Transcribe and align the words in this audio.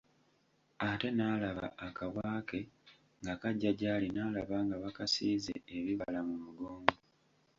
Ate 0.89 1.07
n'alaba 1.13 1.65
akabwa 1.87 2.29
ke 2.47 2.59
nga 3.19 3.33
kajja 3.41 3.71
gy'ali 3.79 4.07
n'alaba 4.11 4.55
nga 4.65 4.75
bakasiize 4.83 5.53
ebibala 5.77 6.19
mu 6.27 6.35
mugongo. 6.45 6.95